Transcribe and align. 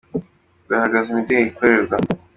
kugaragaza 0.61 1.07
imideli 1.11 1.47
ikorerwa. 1.49 1.95